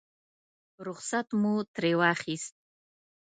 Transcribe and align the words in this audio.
رخصت 0.85 1.27
مو 1.41 1.53
ترې 1.75 1.91
واخیست. 1.99 2.53